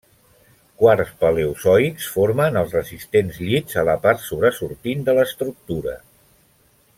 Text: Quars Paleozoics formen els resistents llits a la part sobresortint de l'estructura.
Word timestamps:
Quars 0.83 1.09
Paleozoics 1.23 2.07
formen 2.13 2.57
els 2.61 2.73
resistents 2.77 3.37
llits 3.49 3.79
a 3.83 3.87
la 3.91 3.97
part 4.07 4.25
sobresortint 4.31 5.05
de 5.11 5.17
l'estructura. 5.21 5.95